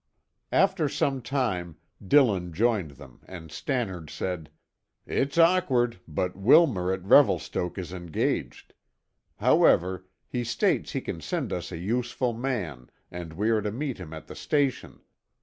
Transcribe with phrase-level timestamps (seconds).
[0.51, 4.49] After some time Dillon joined them and Stannard said,
[5.05, 8.73] "It's awkward, but Willmer at Revelstoke is engaged.
[9.35, 13.99] However, he states he can send us a useful man and we are to meet
[13.99, 15.01] him at the station.